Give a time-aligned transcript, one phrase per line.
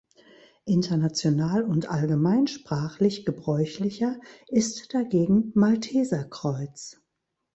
[0.65, 7.03] International und allgemeinsprachlich gebräuchlicher ist dagegen „Malteserkreuz“.